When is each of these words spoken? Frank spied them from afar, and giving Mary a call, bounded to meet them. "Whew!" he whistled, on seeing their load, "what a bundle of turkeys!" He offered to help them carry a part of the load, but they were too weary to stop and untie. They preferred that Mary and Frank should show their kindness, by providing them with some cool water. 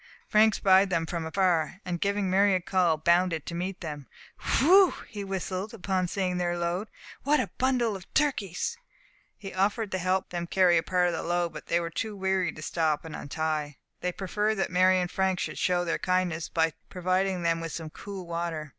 Frank 0.27 0.55
spied 0.55 0.89
them 0.89 1.05
from 1.05 1.27
afar, 1.27 1.79
and 1.85 2.01
giving 2.01 2.27
Mary 2.27 2.55
a 2.55 2.59
call, 2.59 2.97
bounded 2.97 3.45
to 3.45 3.53
meet 3.53 3.81
them. 3.81 4.07
"Whew!" 4.57 4.95
he 5.07 5.23
whistled, 5.23 5.75
on 5.87 6.07
seeing 6.07 6.37
their 6.39 6.57
load, 6.57 6.89
"what 7.21 7.39
a 7.39 7.51
bundle 7.59 7.95
of 7.95 8.11
turkeys!" 8.15 8.79
He 9.37 9.53
offered 9.53 9.91
to 9.91 9.99
help 9.99 10.29
them 10.29 10.47
carry 10.47 10.79
a 10.79 10.81
part 10.81 11.05
of 11.09 11.13
the 11.13 11.21
load, 11.21 11.53
but 11.53 11.67
they 11.67 11.79
were 11.79 11.91
too 11.91 12.15
weary 12.15 12.51
to 12.51 12.63
stop 12.63 13.05
and 13.05 13.15
untie. 13.15 13.77
They 13.99 14.11
preferred 14.11 14.55
that 14.55 14.71
Mary 14.71 14.99
and 14.99 15.11
Frank 15.11 15.39
should 15.39 15.59
show 15.59 15.85
their 15.85 15.99
kindness, 15.99 16.49
by 16.49 16.73
providing 16.89 17.43
them 17.43 17.61
with 17.61 17.71
some 17.71 17.91
cool 17.91 18.25
water. 18.25 18.69